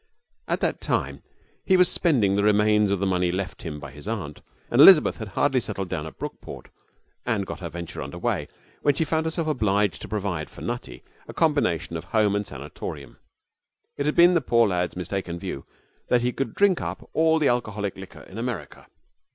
[0.47, 1.21] At that time
[1.63, 5.17] he was spending the remains of the money left him by his aunt, and Elizabeth
[5.17, 6.69] had hardly settled down at Brookport
[7.23, 8.47] and got her venture under way
[8.81, 13.17] when she found herself obliged to provide for Nutty a combination of home and sanatorium.
[13.95, 15.67] It had been the poor lad's mistaken view
[16.09, 18.87] that he could drink up all the alcoholic liquor in America.